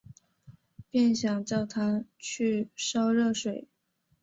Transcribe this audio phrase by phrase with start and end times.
[0.89, 3.67] 便想叫她去烧热水